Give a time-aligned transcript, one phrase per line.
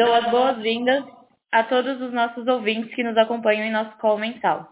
[0.00, 1.04] Dou as boas-vindas
[1.52, 4.66] a todos os nossos ouvintes que nos acompanham em nosso call mensal.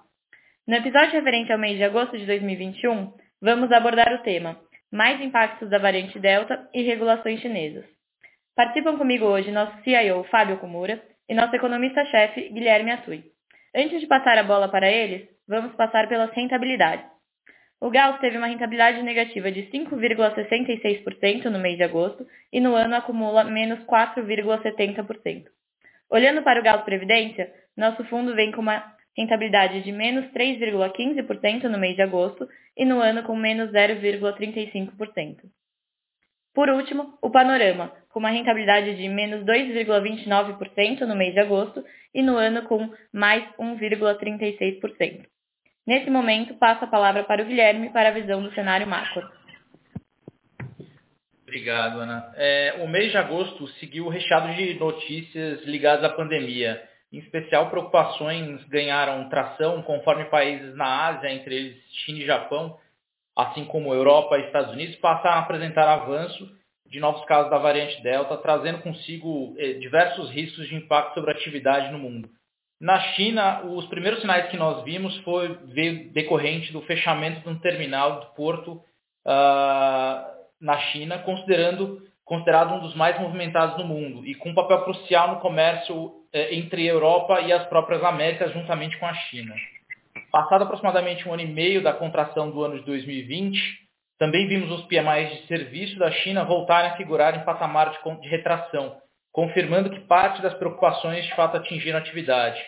[0.66, 4.58] No episódio referente ao mês de agosto de 2021, vamos abordar o tema
[4.90, 7.84] Mais impactos da variante Delta e regulações chinesas.
[8.56, 10.98] Participam comigo hoje nosso CIO, Fábio Kumura,
[11.28, 13.22] e nosso economista-chefe, Guilherme Atui.
[13.76, 17.04] Antes de passar a bola para eles, vamos passar pelas rentabilidades.
[17.80, 22.96] O Gauss teve uma rentabilidade negativa de 5,66% no mês de agosto e no ano
[22.96, 25.44] acumula menos 4,70%.
[26.10, 28.84] Olhando para o Gauss Previdência, nosso fundo vem com uma
[29.16, 35.36] rentabilidade de menos 3,15% no mês de agosto e no ano com menos 0,35%.
[36.52, 42.22] Por último, o Panorama, com uma rentabilidade de menos 2,29% no mês de agosto e
[42.22, 45.26] no ano com mais 1,36%.
[45.88, 49.26] Nesse momento, passo a palavra para o Guilherme para a visão do cenário macro.
[51.44, 52.30] Obrigado, Ana.
[52.36, 56.78] É, o mês de agosto seguiu recheado de notícias ligadas à pandemia.
[57.10, 62.76] Em especial, preocupações ganharam tração conforme países na Ásia, entre eles China e Japão,
[63.34, 68.02] assim como Europa e Estados Unidos, passaram a apresentar avanço de novos casos da variante
[68.02, 72.28] Delta, trazendo consigo eh, diversos riscos de impacto sobre a atividade no mundo.
[72.80, 75.48] Na China, os primeiros sinais que nós vimos foi
[76.12, 78.80] decorrente do fechamento de um terminal do porto
[79.26, 84.82] uh, na China, considerando considerado um dos mais movimentados no mundo e com um papel
[84.84, 89.54] crucial no comércio eh, entre a Europa e as próprias Américas, juntamente com a China.
[90.30, 93.58] Passado aproximadamente um ano e meio da contração do ano de 2020,
[94.18, 98.28] também vimos os PMIs de serviço da China voltarem a figurar em patamar de, de
[98.28, 98.98] retração,
[99.38, 102.60] confirmando que parte das preocupações de fato atingiram a atividade.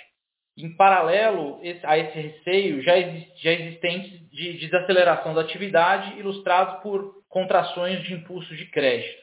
[0.57, 7.25] Em paralelo a esse receio, já, exist, já existentes de desaceleração da atividade, ilustrados por
[7.29, 9.21] contrações de impulso de crédito.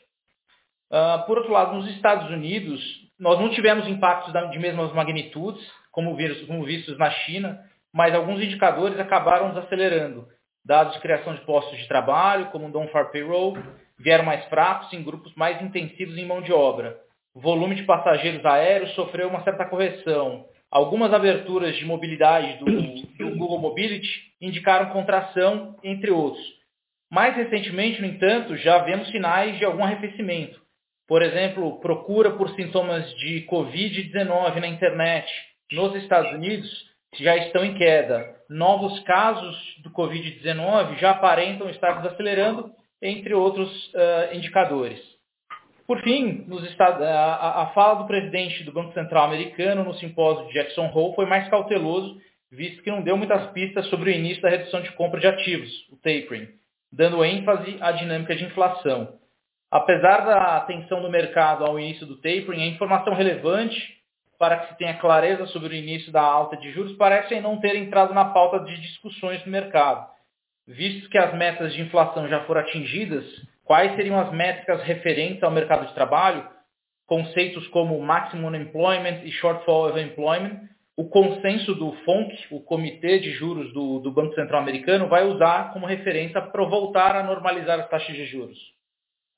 [0.91, 2.81] Uh, por outro lado, nos Estados Unidos,
[3.17, 9.53] nós não tivemos impactos de mesmas magnitudes, como, vistos na China, mas alguns indicadores acabaram
[9.53, 10.27] desacelerando.
[10.65, 13.57] Dados de criação de postos de trabalho, como o non-farm payroll,
[13.97, 17.06] vieram mais fracos em grupos mais intensivos em mão de obra.
[17.41, 20.45] Volume de passageiros aéreos sofreu uma certa correção.
[20.69, 26.45] Algumas aberturas de mobilidade do, do Google Mobility indicaram contração, entre outros.
[27.11, 30.61] Mais recentemente, no entanto, já vemos sinais de algum arrefecimento.
[31.07, 35.31] Por exemplo, procura por sintomas de Covid-19 na internet
[35.71, 36.69] nos Estados Unidos
[37.19, 38.35] já estão em queda.
[38.49, 42.71] Novos casos do Covid-19 já aparentam estar desacelerando,
[43.01, 44.99] entre outros uh, indicadores.
[45.87, 50.53] Por fim, Estados, a, a, fala do presidente do Banco Central americano no simpósio de
[50.53, 52.19] Jackson Hole foi mais cauteloso,
[52.51, 55.71] visto que não deu muitas pistas sobre o início da redução de compra de ativos,
[55.89, 56.49] o tapering,
[56.91, 59.17] dando ênfase à dinâmica de inflação.
[59.71, 63.97] Apesar da atenção do mercado ao início do tapering, a informação relevante
[64.37, 67.77] para que se tenha clareza sobre o início da alta de juros parecem não ter
[67.77, 70.05] entrado na pauta de discussões no mercado.
[70.67, 73.25] Visto que as metas de inflação já foram atingidas,
[73.67, 76.47] quais seriam as métricas referentes ao mercado de trabalho?
[77.05, 80.61] Conceitos como Maximum Employment e Shortfall of Employment,
[80.97, 85.71] o consenso do FONC, o Comitê de Juros do, do Banco Central Americano, vai usar
[85.71, 88.57] como referência para voltar a normalizar as taxas de juros.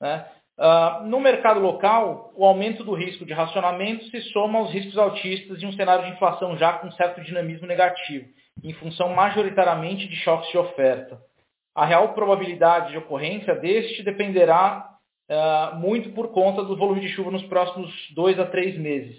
[0.00, 0.24] Né?
[0.58, 5.58] Uh, no mercado local, o aumento do risco de racionamento se soma aos riscos altistas
[5.58, 8.26] de um cenário de inflação já com certo dinamismo negativo,
[8.62, 11.18] em função majoritariamente de choques de oferta.
[11.74, 14.90] A real probabilidade de ocorrência deste dependerá
[15.30, 19.16] uh, muito por conta do volume de chuva nos próximos dois a três meses.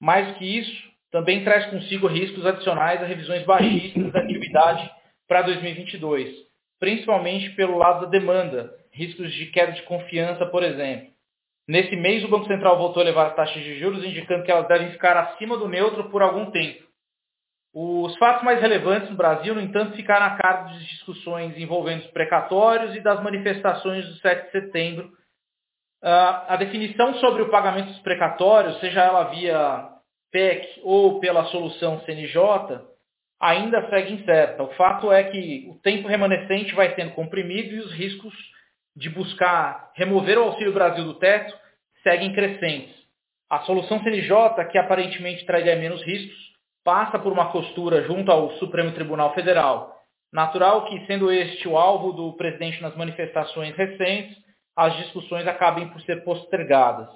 [0.00, 4.90] Mais que isso, também traz consigo riscos adicionais a revisões baixistas da atividade
[5.28, 6.34] para 2022,
[6.78, 11.10] principalmente pelo lado da demanda, riscos de queda de confiança, por exemplo.
[11.68, 14.66] Nesse mês, o Banco Central voltou a elevar as taxas de juros, indicando que elas
[14.66, 16.89] devem ficar acima do neutro por algum tempo.
[17.72, 22.10] Os fatos mais relevantes no Brasil, no entanto, ficaram a cargo de discussões envolvendo os
[22.10, 25.06] precatórios e das manifestações do 7 de setembro.
[26.02, 29.88] Uh, a definição sobre o pagamento dos precatórios, seja ela via
[30.32, 32.40] PEC ou pela solução CNJ,
[33.40, 34.62] ainda segue incerta.
[34.64, 38.34] O fato é que o tempo remanescente vai sendo comprimido e os riscos
[38.96, 41.56] de buscar remover o Auxílio Brasil do teto
[42.02, 42.94] seguem crescentes.
[43.48, 46.49] A solução CNJ, que aparentemente traria menos riscos,
[46.84, 49.96] passa por uma costura junto ao Supremo Tribunal Federal.
[50.32, 54.36] Natural que, sendo este o alvo do presidente nas manifestações recentes,
[54.76, 57.08] as discussões acabem por ser postergadas.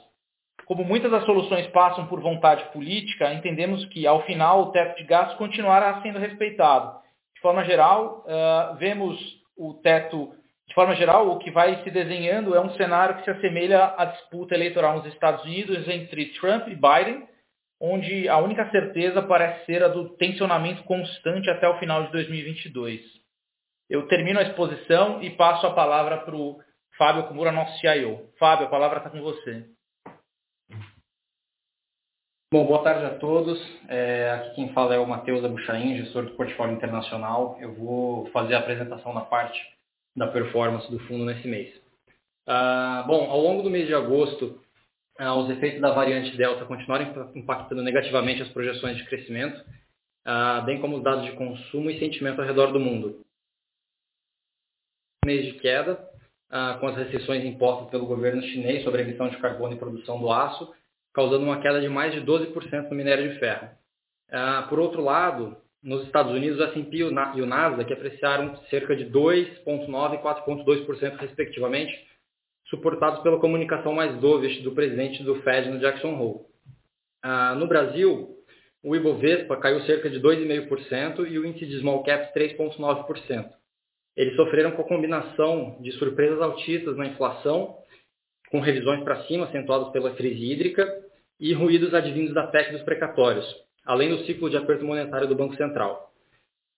[0.67, 5.05] Como muitas das soluções passam por vontade política, entendemos que, ao final, o teto de
[5.05, 6.99] gastos continuará sendo respeitado.
[7.35, 9.19] De forma geral, uh, vemos
[9.57, 10.33] o teto
[10.67, 14.07] De forma geral, o que vai se desenhando é um cenário que se assemelha à
[14.07, 17.29] disputa eleitoral nos Estados Unidos entre Trump e Biden,
[17.85, 23.03] onde a única certeza parece ser a do tensionamento constante até o final de 2022.
[23.91, 26.59] Eu termino a exposição e passo a palavra para o
[26.97, 28.31] Fábio Kumura, nosso CIO.
[28.39, 29.67] Fábio, a palavra está com você.
[32.51, 33.61] Bom, boa tarde a todos.
[33.89, 37.59] É, aqui quem fala é o Matheus Abuchain, gestor do portfólio internacional.
[37.61, 39.61] Eu vou fazer a apresentação na parte
[40.17, 41.71] da performance do fundo nesse mês.
[42.47, 44.64] Ah, bom, ao longo do mês de agosto,
[45.19, 49.63] ah, os efeitos da variante Delta continuaram impactando negativamente as projeções de crescimento,
[50.25, 53.25] ah, bem como os dados de consumo e sentimento ao redor do mundo.
[55.25, 55.99] Mês de queda,
[56.51, 60.21] ah, com as restrições impostas pelo governo chinês sobre a emissão de carbono e produção
[60.21, 60.73] do aço,
[61.15, 63.69] causando uma queda de mais de 12% no minério de ferro.
[64.29, 69.05] Uh, por outro lado, nos Estados Unidos, o S&P e o Nasdaq apreciaram cerca de
[69.05, 71.93] 2,9% e 4,2% respectivamente,
[72.67, 76.41] suportados pela comunicação mais dovish do presidente do Fed no Jackson Hole.
[77.25, 78.35] Uh, no Brasil,
[78.83, 83.51] o Ibovespa caiu cerca de 2,5% e o índice de small caps 3,9%.
[84.17, 87.79] Eles sofreram com a combinação de surpresas altistas na inflação,
[88.51, 90.87] com revisões para cima acentuadas pela crise hídrica
[91.41, 93.45] e ruídos advindos da PEC dos precatórios,
[93.85, 96.13] além do ciclo de aperto monetário do Banco Central.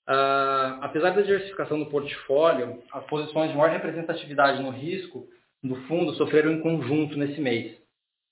[0.09, 5.29] Uh, apesar da diversificação do portfólio, as posições de maior representatividade no risco
[5.63, 7.77] do fundo sofreram em conjunto nesse mês.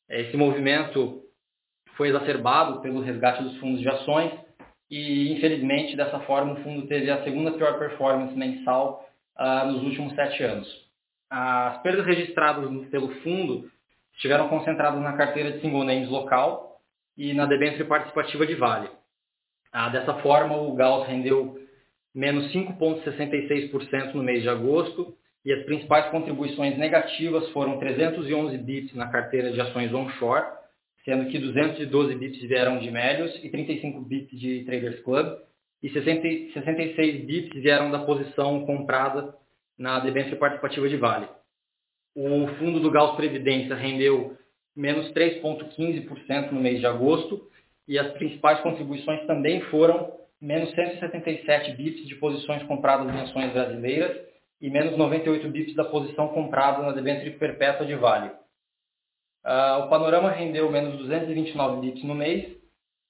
[0.09, 1.23] Esse movimento
[1.97, 4.33] foi exacerbado pelo resgate dos fundos de ações
[4.91, 10.15] e, infelizmente, dessa forma, o fundo teve a segunda pior performance mensal uh, nos últimos
[10.15, 10.69] sete anos.
[11.31, 13.71] As perdas registradas pelo fundo
[14.15, 16.81] estiveram concentradas na carteira de single names local
[17.17, 18.89] e na debênture participativa de Vale.
[19.73, 21.59] Ah, dessa forma, o Gauss rendeu
[22.15, 29.09] menos 5,66% no mês de agosto e as principais contribuições negativas foram 311 bips na
[29.09, 30.47] carteira de ações onshore,
[31.05, 35.39] sendo que 212 bips vieram de Melius e 35 bips de Traders Club
[35.83, 39.35] e 66 bips vieram da posição comprada
[39.79, 41.29] na debênture participativa de Vale.
[42.17, 44.35] O fundo do Gauss Previdência rendeu
[44.75, 47.49] menos 3,15% no mês de agosto
[47.87, 54.34] e as principais contribuições também foram menos 177 bips de posições compradas em ações brasileiras
[54.65, 58.31] e menos 98 bips da posição comprada na debênture perpétua de Vale.
[59.45, 62.57] Uh, o Panorama rendeu menos 229 bips no mês.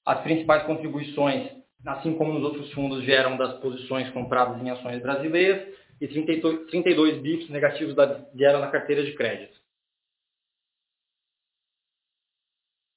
[0.05, 1.49] As principais contribuições,
[1.87, 7.23] assim como nos outros fundos, vieram das posições compradas em ações brasileiras e 32, 32
[7.23, 8.05] bips negativos da,
[8.35, 9.57] vieram na carteira de crédito.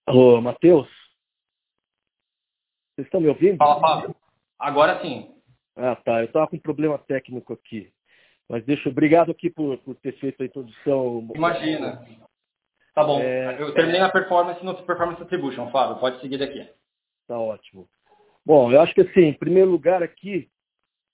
[0.07, 0.87] Alô, Matheus?
[2.95, 3.57] Vocês estão me ouvindo?
[3.57, 4.15] Fala, Fábio.
[4.57, 5.31] Agora sim.
[5.75, 6.21] Ah, tá.
[6.21, 7.93] Eu estava com um problema técnico aqui.
[8.49, 11.27] Mas deixa, obrigado aqui por, por ter feito a introdução.
[11.35, 12.05] Imagina.
[12.95, 13.19] Tá bom.
[13.19, 13.61] É...
[13.61, 15.99] Eu terminei a performance no Performance Attribution, Fábio.
[15.99, 16.67] Pode seguir daqui.
[17.27, 17.87] Tá ótimo.
[18.45, 20.49] Bom, eu acho que assim, em primeiro lugar aqui,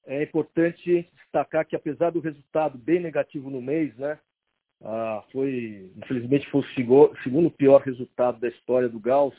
[0.06, 4.20] é importante destacar que apesar do resultado bem negativo no mês, né,
[4.84, 9.36] ah, foi infelizmente foi o segundo pior resultado da história do Gauss.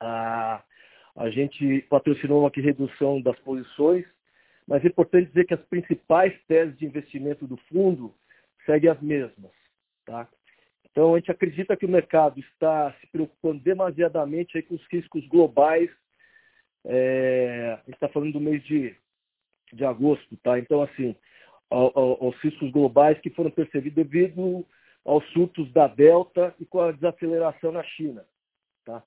[0.00, 0.62] Ah,
[1.16, 4.04] a gente patrocinou uma redução das posições,
[4.68, 8.14] mas é importante dizer que as principais teses de investimento do fundo
[8.64, 9.50] seguem as mesmas,
[10.04, 10.28] tá?
[10.84, 15.26] Então a gente acredita que o mercado está se preocupando demasiadamente aí com os riscos
[15.26, 15.90] globais.
[16.84, 18.94] É, a gente está falando do mês de
[19.72, 20.58] de agosto, tá?
[20.58, 21.14] Então, assim,
[21.70, 24.66] aos riscos globais que foram percebidos devido
[25.04, 28.24] aos surtos da Delta e com a desaceleração na China,
[28.84, 29.02] tá?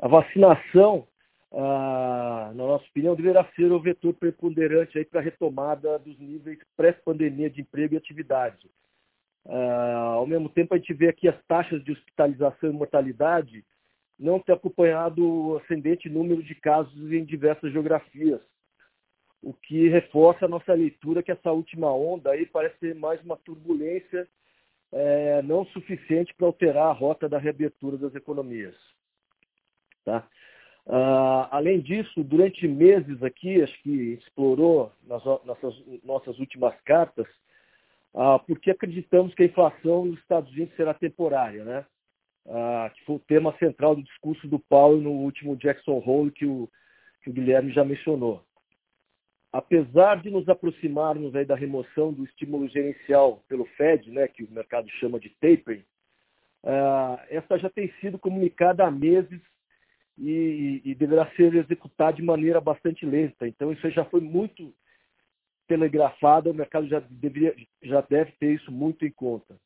[0.00, 1.06] A vacinação,
[1.54, 7.50] ah, na nossa opinião, deverá ser o vetor preponderante para a retomada dos níveis pré-pandemia
[7.50, 8.70] de emprego e atividade.
[9.46, 13.64] Ah, ao mesmo tempo, a gente vê aqui as taxas de hospitalização e mortalidade
[14.18, 18.40] não ter acompanhado o ascendente número de casos em diversas geografias,
[19.42, 23.36] o que reforça a nossa leitura que essa última onda aí parece ser mais uma
[23.36, 24.28] turbulência
[24.92, 28.76] é, não suficiente para alterar a rota da reabertura das economias.
[30.04, 30.26] Tá?
[30.86, 35.74] Uh, além disso, durante meses aqui, acho que explorou nas nossas,
[36.04, 37.26] nossas últimas cartas,
[38.14, 41.86] uh, porque acreditamos que a inflação nos Estados Unidos será temporária, né?
[42.44, 46.44] Uh, que foi o tema central do discurso do Paulo no último Jackson Hole que
[46.44, 46.68] o,
[47.22, 48.42] que o Guilherme já mencionou
[49.52, 54.50] apesar de nos aproximarmos aí da remoção do estímulo gerencial pelo Fed, né, que o
[54.50, 55.84] mercado chama de tapering,
[57.28, 59.40] essa já tem sido comunicada há meses
[60.22, 63.46] e, e, deverá ser executada de maneira bastante lenta.
[63.48, 64.72] Então isso já foi muito
[65.66, 69.56] telegrafada, o mercado já, deveria, já deve ter isso muito em conta.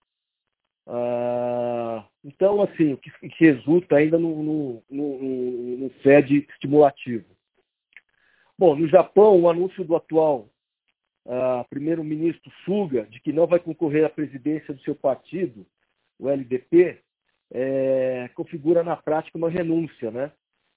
[0.87, 7.27] Ah, então, assim, o que, que resulta ainda no, no, no Fed estimulativo.
[8.59, 10.49] Bom, no Japão, o anúncio do atual
[11.27, 15.67] uh, primeiro-ministro Suga de que não vai concorrer à presidência do seu partido,
[16.19, 17.03] o LDP,
[17.53, 20.11] é, configura na prática uma renúncia.
[20.11, 20.33] Né?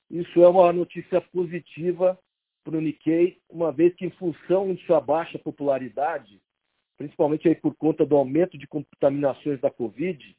[0.10, 2.18] Isso é uma notícia positiva
[2.64, 6.42] para o Nikkei, uma vez que, em função de sua baixa popularidade,
[6.98, 10.36] principalmente aí por conta do aumento de contaminações da Covid,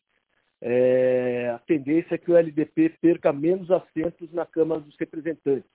[0.63, 5.71] é, a tendência é que o LDP perca menos assentos na Câmara dos Representantes.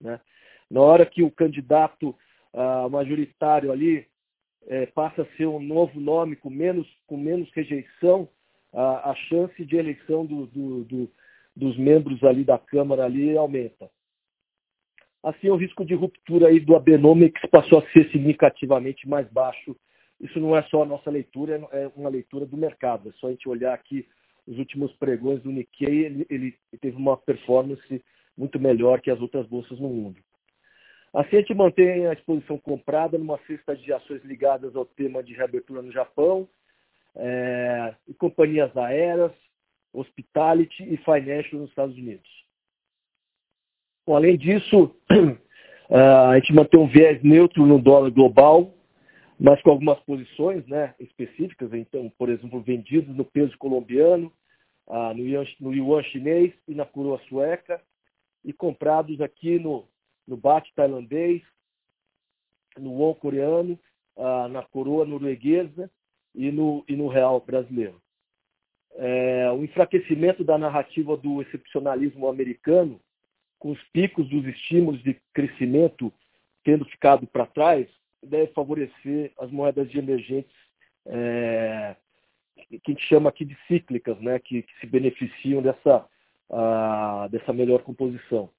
[0.00, 0.20] Né?
[0.68, 2.10] Na hora que o candidato
[2.52, 4.06] uh, majoritário ali
[4.66, 8.28] é, passa a ser um novo nome com menos, com menos rejeição,
[8.72, 11.10] uh, a chance de eleição do, do, do,
[11.56, 13.90] dos membros ali da Câmara ali aumenta.
[15.22, 19.74] Assim, o risco de ruptura aí do Abenomics passou a ser significativamente mais baixo
[20.20, 23.08] isso não é só a nossa leitura, é uma leitura do mercado.
[23.08, 24.06] É só a gente olhar aqui
[24.46, 28.02] os últimos pregões do Nikkei, ele, ele teve uma performance
[28.36, 30.20] muito melhor que as outras bolsas no mundo.
[31.12, 35.34] Assim, a gente mantém a exposição comprada numa cesta de ações ligadas ao tema de
[35.34, 36.48] reabertura no Japão,
[37.16, 39.32] é, e companhias aéreas,
[39.96, 42.28] hospitality e financial nos Estados Unidos.
[44.06, 44.94] Bom, além disso,
[45.90, 48.72] a gente mantém um viés neutro no dólar global,
[49.38, 54.32] mas com algumas posições né, específicas, então, por exemplo, vendidos no peso colombiano,
[54.88, 57.82] ah, no, yuan, no yuan chinês e na coroa sueca,
[58.44, 59.88] e comprados aqui no,
[60.26, 61.42] no bate tailandês,
[62.78, 63.78] no won coreano,
[64.16, 65.90] ah, na coroa norueguesa
[66.34, 68.00] e no, e no real brasileiro.
[68.98, 73.00] É, o enfraquecimento da narrativa do excepcionalismo americano,
[73.58, 76.12] com os picos dos estímulos de crescimento
[76.64, 77.86] tendo ficado para trás,
[78.22, 80.56] deve favorecer as moedas de emergentes,
[81.06, 81.94] é,
[82.56, 86.04] que a gente chama aqui de cíclicas, né, que, que se beneficiam dessa,
[86.50, 88.50] a, dessa melhor composição.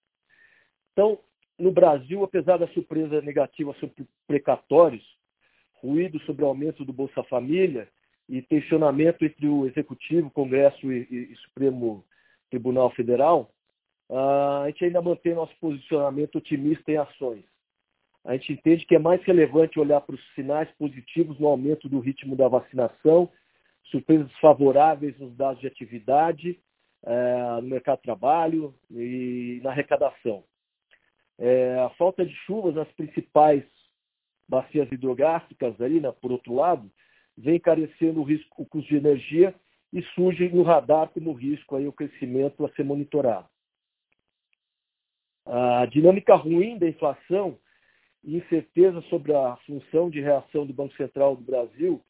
[0.93, 1.19] Então,
[1.57, 5.03] no Brasil, apesar da surpresa negativa sobre precatórios,
[5.73, 7.87] ruído sobre o aumento do Bolsa Família
[8.29, 12.03] e tensionamento entre o Executivo, Congresso e, e, e Supremo
[12.49, 13.51] Tribunal Federal,
[14.09, 17.43] a gente ainda mantém nosso posicionamento otimista em ações
[18.27, 22.01] a gente entende que é mais relevante olhar para os sinais positivos no aumento do
[22.01, 23.31] ritmo da vacinação,
[23.85, 26.59] surpresas favoráveis nos dados de atividade,
[27.05, 30.43] é, no mercado de trabalho e na arrecadação.
[31.39, 33.63] É, a falta de chuvas nas principais
[34.45, 36.91] bacias hidrogástricas, ali, né, por outro lado,
[37.37, 39.53] vem encarecendo o, risco, o custo de energia
[39.93, 43.47] e surge no radar como risco aí, o crescimento a ser monitorado.
[45.45, 47.57] A dinâmica ruim da inflação
[48.23, 52.01] e incerteza sobre a função de reação do Banco Central do Brasil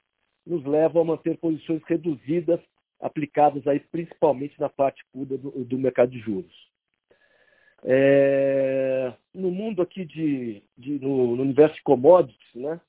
[0.45, 2.59] nos levam a manter posições reduzidas
[2.99, 6.67] aplicadas aí principalmente na parte curta do, do mercado de juros.
[7.83, 12.81] É, no mundo aqui de, de no, no, universo de commodities, né,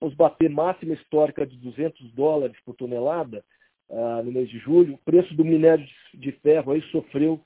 [0.00, 3.44] vamos bater máxima histórica de 200 dólares por tonelada
[3.90, 4.94] ah, no mês de julho.
[4.94, 7.40] O preço do minério de, ferro aí sofreu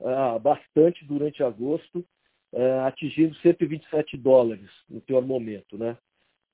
[0.00, 2.04] ah, bastante durante agosto
[2.52, 5.76] é, atingindo 127 dólares no pior momento.
[5.76, 5.96] Né?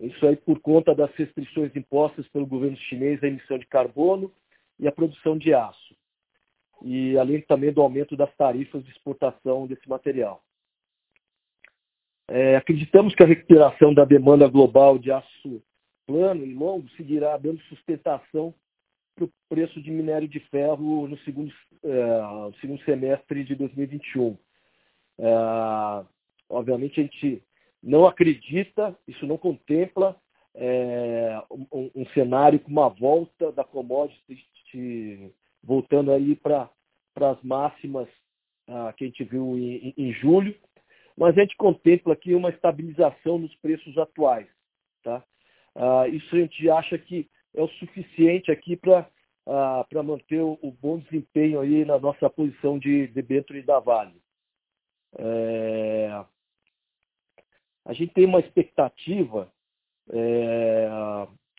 [0.00, 4.32] Isso aí por conta das restrições impostas pelo governo chinês à emissão de carbono
[4.78, 5.94] e à produção de aço.
[6.82, 10.42] E além também do aumento das tarifas de exportação desse material.
[12.28, 15.62] É, acreditamos que a recuperação da demanda global de aço
[16.06, 18.54] plano e longo seguirá dando sustentação
[19.14, 21.52] para o preço de minério de ferro no segundo,
[21.84, 24.36] é, segundo semestre de 2021.
[25.18, 26.04] É,
[26.48, 27.42] obviamente, a gente
[27.82, 30.16] não acredita, isso não contempla
[30.54, 36.70] é, um, um, cenário com uma volta da commodity voltando aí para
[37.16, 38.08] as máximas
[38.68, 40.54] ah, que a gente viu em, em, julho,
[41.16, 44.48] mas a gente contempla aqui uma estabilização nos preços atuais.
[45.02, 45.22] Tá?
[45.74, 49.08] Ah, isso a gente acha que é o suficiente aqui para
[49.46, 54.20] ah, manter o, o, bom desempenho aí na nossa posição de debênture da Vale.
[55.16, 56.24] É,
[57.84, 59.52] a gente tem uma expectativa
[60.10, 60.88] é,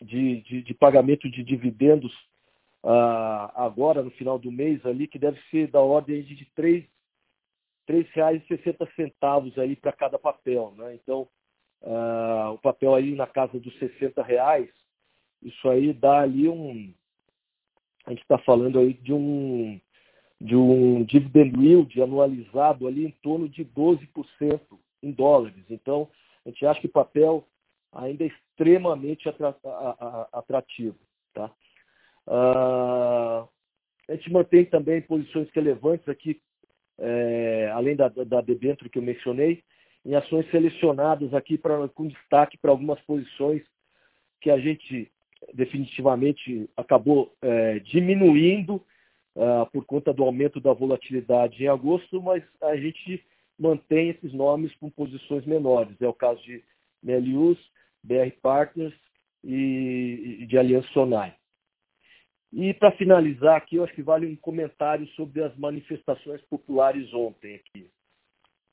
[0.02, 2.12] de, de, de, pagamento de dividendos
[2.84, 6.34] ah, agora, no final do mês, ali, que deve ser da ordem de
[7.88, 10.72] R$ 3,60 aí para cada papel.
[10.76, 10.94] Né?
[10.94, 11.28] Então,
[11.84, 14.70] ah, o papel aí na casa dos 60 reais,
[15.42, 16.92] isso aí dá ali um.
[18.06, 19.80] A gente está falando aí de um
[20.38, 24.60] de um dividend yield anualizado ali em torno de 12%
[25.02, 25.64] em dólares.
[25.70, 26.10] Então,
[26.44, 27.46] a gente acha que o papel
[27.92, 29.28] ainda é extremamente
[30.32, 30.98] atrativo.
[31.32, 31.50] Tá?
[32.26, 33.48] Uh,
[34.08, 36.40] a gente mantém também posições relevantes aqui,
[36.98, 39.62] é, além da, da debênture que eu mencionei,
[40.04, 43.62] em ações selecionadas aqui pra, com destaque para algumas posições
[44.40, 45.10] que a gente
[45.52, 48.76] definitivamente acabou é, diminuindo
[49.34, 53.22] uh, por conta do aumento da volatilidade em agosto, mas a gente
[53.58, 56.00] mantém esses nomes com posições menores.
[56.00, 56.62] É o caso de
[57.02, 57.58] Melius,
[58.02, 58.94] BR Partners
[59.42, 61.34] e, e de Aliança Sonai.
[62.58, 67.56] E para finalizar aqui, eu acho que vale um comentário sobre as manifestações populares ontem
[67.56, 67.90] aqui.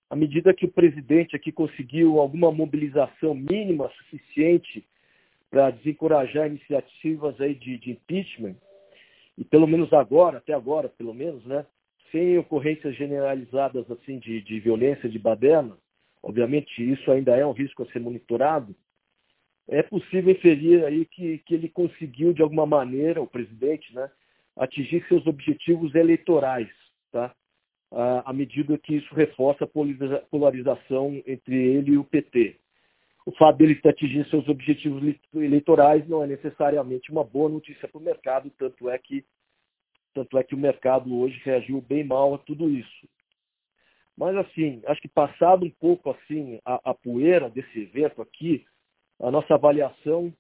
[0.10, 4.88] À medida que o presidente aqui conseguiu alguma mobilização mínima suficiente
[5.52, 8.56] para desencorajar iniciativas aí de, de impeachment,
[9.38, 11.66] e pelo menos agora, até agora, pelo menos, né,
[12.10, 15.78] sem ocorrências generalizadas assim de, de violência de baderna,
[16.22, 18.74] obviamente isso ainda é um risco a ser monitorado,
[19.68, 24.10] é possível inferir aí que, que ele conseguiu, de alguma maneira, o presidente, né,
[24.58, 26.70] atingir seus objetivos eleitorais,
[27.12, 27.34] tá?
[28.26, 32.60] à medida que isso reforça a polarização entre ele e o PT.
[33.26, 38.04] O fato dele atingir seus objetivos eleitorais não é necessariamente uma boa notícia para o
[38.04, 39.24] mercado, tanto é que
[40.14, 43.08] tanto é que o mercado hoje reagiu bem mal a tudo isso.
[44.16, 48.64] Mas assim, acho que passado um pouco assim a, a poeira desse evento aqui,
[49.20, 50.34] a nossa avaliação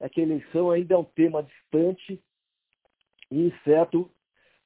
[0.00, 2.22] é que a eleição ainda é um tema distante
[3.30, 4.10] e incerto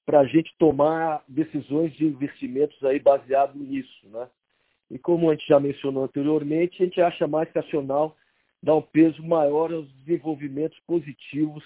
[0.07, 4.29] para a gente tomar decisões de investimentos aí baseado nisso, né?
[4.91, 8.17] E como a gente já mencionou anteriormente, a gente acha mais racional
[8.63, 11.65] dar um peso maior aos desenvolvimentos positivos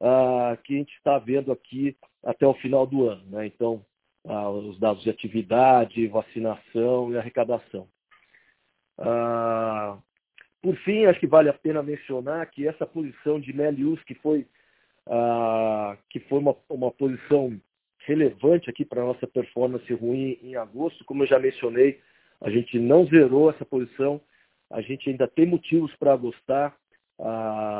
[0.00, 3.24] ah, que a gente está vendo aqui até o final do ano.
[3.30, 3.46] Né?
[3.46, 3.84] Então,
[4.26, 7.88] ah, os dados de atividade, vacinação e arrecadação.
[8.98, 9.98] Ah,
[10.66, 14.44] por fim, acho que vale a pena mencionar que essa posição de Melius, que foi,
[16.10, 17.56] que foi uma, uma posição
[18.00, 22.00] relevante aqui para a nossa performance ruim em agosto, como eu já mencionei,
[22.40, 24.20] a gente não zerou essa posição,
[24.68, 26.76] a gente ainda tem motivos para gostar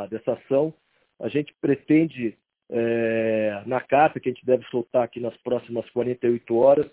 [0.08, 0.72] dessa ação.
[1.18, 2.38] A gente pretende,
[2.70, 6.86] é, na carta que a gente deve soltar aqui nas próximas 48 horas,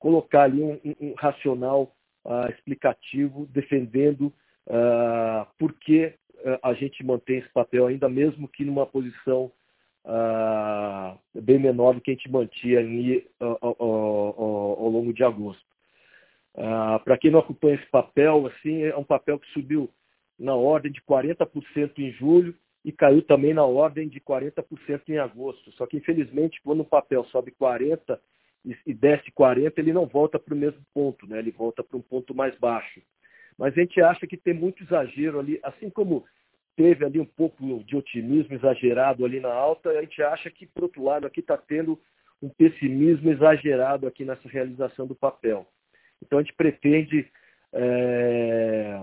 [0.00, 4.34] colocar ali um, um, um racional ah, explicativo defendendo
[4.68, 9.50] ah, por que ah, a gente mantém esse papel, ainda mesmo que numa posição
[10.04, 15.66] ah, bem menor do que a gente mantinha ali, ao, ao, longo de agosto.
[17.04, 19.88] Para quem não acompanha esse papel, assim, é um papel que subiu
[20.38, 22.54] na ordem de 40% em julho
[22.84, 25.70] e caiu também na ordem de 40% em agosto.
[25.72, 28.18] Só que, infelizmente, quando o papel sobe 40%
[28.64, 31.38] e, desce 40%, ele não volta para o mesmo ponto, né?
[31.38, 33.00] ele volta para um ponto mais baixo.
[33.58, 36.24] Mas a gente acha que tem muito exagero ali, assim como
[36.76, 40.84] teve ali um pouco de otimismo exagerado ali na alta, a gente acha que, por
[40.84, 42.00] outro lado, aqui está tendo
[42.40, 45.66] um pessimismo exagerado aqui nessa realização do papel.
[46.22, 47.28] Então a gente pretende,
[47.72, 49.02] é,